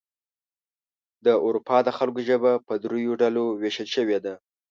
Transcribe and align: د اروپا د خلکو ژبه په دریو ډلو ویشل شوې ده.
د 1.25 1.27
اروپا 1.45 1.77
د 1.83 1.89
خلکو 1.97 2.19
ژبه 2.29 2.51
په 2.67 2.73
دریو 2.83 3.13
ډلو 3.21 3.43
ویشل 3.61 3.87
شوې 3.95 4.17
ده. 4.25 4.33